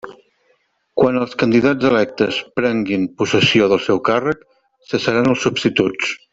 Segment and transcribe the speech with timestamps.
[1.01, 4.43] Quan els candidats electes prenguin possessió del seu càrrec,
[4.95, 6.15] cessaran els substituts.